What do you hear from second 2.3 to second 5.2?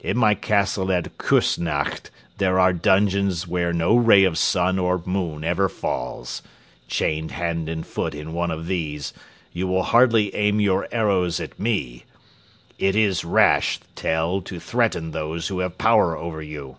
there are dungeons where no ray of sun or